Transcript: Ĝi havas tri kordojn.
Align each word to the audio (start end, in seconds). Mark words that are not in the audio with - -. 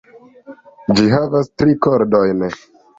Ĝi 0.95 1.05
havas 1.17 1.55
tri 1.61 1.79
kordojn. 1.87 2.47